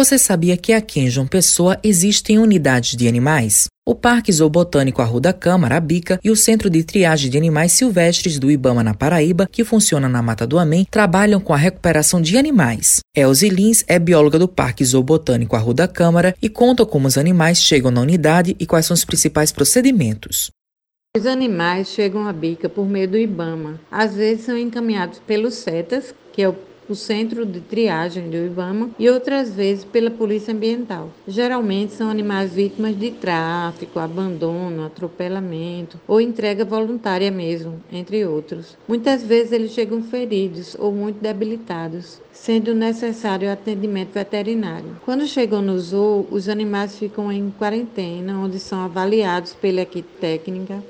Você 0.00 0.16
sabia 0.16 0.56
que 0.56 0.72
aqui 0.72 0.98
em 0.98 1.10
João 1.10 1.26
Pessoa 1.26 1.78
existem 1.84 2.38
unidades 2.38 2.96
de 2.96 3.06
animais? 3.06 3.66
O 3.86 3.94
Parque 3.94 4.32
Zoobotânico 4.32 5.02
Arruda 5.02 5.30
Câmara, 5.30 5.78
Bica, 5.78 6.18
e 6.24 6.30
o 6.30 6.36
Centro 6.36 6.70
de 6.70 6.82
Triagem 6.82 7.30
de 7.30 7.36
Animais 7.36 7.72
Silvestres 7.72 8.38
do 8.38 8.50
Ibama 8.50 8.82
na 8.82 8.94
Paraíba, 8.94 9.46
que 9.52 9.62
funciona 9.62 10.08
na 10.08 10.22
Mata 10.22 10.46
do 10.46 10.58
Amém, 10.58 10.86
trabalham 10.90 11.38
com 11.38 11.52
a 11.52 11.58
recuperação 11.58 12.18
de 12.18 12.38
animais. 12.38 13.00
Elze 13.14 13.50
Lins 13.50 13.84
é 13.86 13.98
bióloga 13.98 14.38
do 14.38 14.48
Parque 14.48 14.82
Zoobotânico 14.82 15.54
Arruda 15.54 15.86
Câmara 15.86 16.34
e 16.40 16.48
conta 16.48 16.86
como 16.86 17.06
os 17.06 17.18
animais 17.18 17.58
chegam 17.58 17.90
na 17.90 18.00
unidade 18.00 18.56
e 18.58 18.64
quais 18.64 18.86
são 18.86 18.94
os 18.94 19.04
principais 19.04 19.52
procedimentos. 19.52 20.50
Os 21.14 21.26
animais 21.26 21.88
chegam 21.88 22.26
à 22.26 22.32
bica 22.32 22.70
por 22.70 22.88
meio 22.88 23.06
do 23.06 23.18
IBAMA. 23.18 23.78
Às 23.90 24.14
vezes 24.14 24.46
são 24.46 24.56
encaminhados 24.56 25.18
pelos 25.26 25.56
CETAS, 25.56 26.14
que 26.32 26.40
é 26.40 26.48
o 26.48 26.56
o 26.92 26.96
centro 26.96 27.46
de 27.46 27.60
triagem 27.60 28.28
do 28.28 28.36
IBAMA 28.36 28.90
e 28.98 29.08
outras 29.08 29.54
vezes 29.54 29.84
pela 29.84 30.10
Polícia 30.10 30.52
Ambiental. 30.52 31.10
Geralmente 31.26 31.92
são 31.92 32.10
animais 32.10 32.52
vítimas 32.52 32.98
de 32.98 33.10
tráfico, 33.10 33.98
abandono, 33.98 34.84
atropelamento 34.84 36.00
ou 36.06 36.20
entrega 36.20 36.64
voluntária 36.64 37.30
mesmo, 37.30 37.80
entre 37.92 38.24
outros. 38.24 38.76
Muitas 38.88 39.22
vezes 39.22 39.52
eles 39.52 39.72
chegam 39.72 40.02
feridos 40.02 40.76
ou 40.78 40.92
muito 40.92 41.20
debilitados, 41.20 42.20
sendo 42.32 42.74
necessário 42.74 43.50
atendimento 43.50 44.12
veterinário. 44.12 44.96
Quando 45.04 45.26
chegam 45.26 45.62
no 45.62 45.78
zoo, 45.78 46.26
os 46.30 46.48
animais 46.48 46.98
ficam 46.98 47.30
em 47.30 47.50
quarentena, 47.50 48.38
onde 48.38 48.58
são 48.58 48.80
avaliados 48.80 49.54
pela 49.54 49.82
equipe 49.82 50.08
técnica 50.20 50.82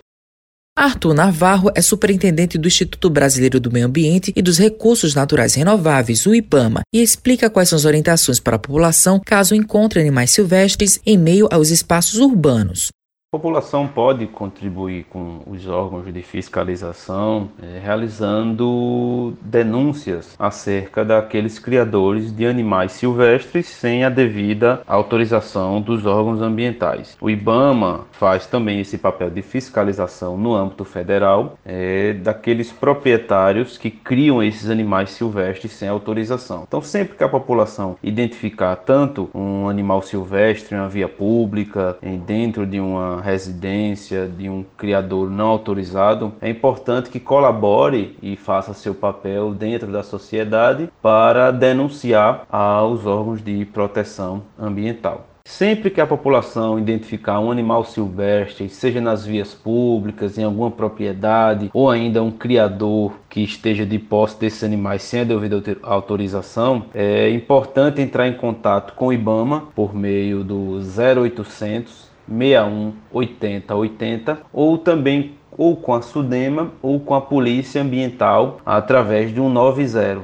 Arthur 0.81 1.13
Navarro 1.13 1.71
é 1.75 1.83
superintendente 1.83 2.57
do 2.57 2.67
Instituto 2.67 3.11
Brasileiro 3.11 3.61
do 3.61 3.71
Meio 3.71 3.85
Ambiente 3.85 4.33
e 4.35 4.41
dos 4.41 4.57
Recursos 4.57 5.15
Naturais 5.15 5.55
Renováveis, 5.55 6.25
o 6.25 6.35
IPAMA, 6.35 6.81
e 6.91 7.03
explica 7.03 7.51
quais 7.51 7.69
são 7.69 7.77
as 7.77 7.85
orientações 7.85 8.41
para 8.41 8.57
a 8.57 8.59
população 8.59 9.21
caso 9.23 9.55
encontre 9.55 10.01
animais 10.01 10.31
silvestres 10.31 10.99
em 11.05 11.19
meio 11.19 11.47
aos 11.51 11.69
espaços 11.69 12.19
urbanos. 12.19 12.91
A 13.33 13.39
população 13.39 13.87
pode 13.87 14.27
contribuir 14.27 15.05
com 15.05 15.43
os 15.47 15.65
órgãos 15.69 16.13
de 16.13 16.21
fiscalização, 16.21 17.49
é, 17.63 17.79
realizando 17.79 19.35
denúncias 19.41 20.35
acerca 20.37 21.05
daqueles 21.05 21.57
criadores 21.57 22.35
de 22.35 22.45
animais 22.45 22.91
silvestres 22.91 23.67
sem 23.67 24.03
a 24.05 24.09
devida 24.09 24.83
autorização 24.85 25.81
dos 25.81 26.07
órgãos 26.07 26.43
ambientais. 26.43 27.17
O 27.21 27.31
IBAMA 27.31 28.01
faz 28.11 28.47
também 28.47 28.81
esse 28.81 28.99
papel 28.99 29.31
de 29.31 29.43
fiscalização 29.43 30.37
no 30.37 30.53
âmbito 30.53 30.85
federal 30.85 31.57
é, 31.65 32.15
daqueles 32.15 32.73
proprietários 32.73 33.79
que 33.79 33.93
criam 33.93 34.43
esses 34.43 34.69
animais 34.69 35.11
silvestres 35.11 35.71
sem 35.71 35.89
autorização. 35.89 36.65
Então, 36.67 36.83
sempre 36.83 37.17
que 37.17 37.23
a 37.23 37.29
população 37.29 37.97
identificar 38.03 38.75
tanto 38.75 39.31
um 39.33 39.69
animal 39.69 40.03
silvestre 40.03 40.75
em 40.75 40.81
uma 40.81 40.89
via 40.89 41.09
pública, 41.09 41.97
dentro 42.27 42.67
de 42.67 42.81
residência 43.21 44.27
de 44.27 44.49
um 44.49 44.65
criador 44.77 45.31
não 45.31 45.49
autorizado, 45.49 46.33
é 46.41 46.49
importante 46.49 47.11
que 47.11 47.21
colabore 47.21 48.17
e 48.23 48.37
faça 48.37 48.75
seu 48.75 48.95
papel 48.95 49.55
dentro 49.55 49.91
da 49.91 50.03
sociedade 50.03 50.91
para 51.03 51.51
denunciar 51.51 52.47
aos 52.51 53.07
órgãos 53.07 53.43
de 53.43 53.65
proteção 53.67 54.43
ambiental. 54.59 55.31
Sempre 55.45 55.91
que 55.91 56.01
a 56.01 56.07
população 56.07 56.79
identificar 56.79 57.41
um 57.41 57.51
animal 57.51 57.85
silvestre, 57.85 58.69
seja 58.69 59.01
nas 59.01 59.25
vias 59.25 59.55
públicas, 59.55 60.39
em 60.39 60.45
alguma 60.45 60.71
propriedade, 60.71 61.71
ou 61.73 61.91
ainda 61.91 62.23
um 62.23 62.31
criador 62.31 63.15
que 63.29 63.43
esteja 63.43 63.85
de 63.87 63.99
posse 63.99 64.39
desses 64.39 64.63
animais 64.63 65.03
sem 65.03 65.21
a 65.21 65.25
devida 65.25 65.61
autorização, 65.83 66.85
é 66.95 67.31
importante 67.31 68.01
entrar 68.01 68.29
em 68.29 68.35
contato 68.35 68.95
com 68.95 69.09
o 69.09 69.13
IBAMA 69.13 69.65
por 69.75 69.95
meio 69.95 70.45
do 70.45 70.79
0800 70.79 72.10
61 72.31 72.95
80 73.13 73.75
80 73.75 74.39
ou 74.53 74.79
também 74.79 75.35
ou 75.51 75.77
com 75.77 75.93
a 75.93 76.01
Sudema 76.01 76.73
ou 76.81 77.01
com 77.01 77.15
a 77.15 77.21
Polícia 77.21 77.83
Ambiental 77.83 78.61
através 78.65 79.35
de 79.35 79.41
um 79.41 79.51
90. 79.51 80.23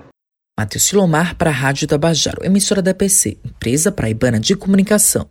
Matheus 0.58 0.84
Silomar 0.84 1.36
para 1.36 1.50
a 1.50 1.52
Rádio 1.52 1.86
Tabajaro, 1.86 2.42
emissora 2.42 2.80
da 2.80 2.94
PC, 2.94 3.36
empresa 3.44 3.92
praibana 3.92 4.40
de 4.40 4.56
comunicação. 4.56 5.26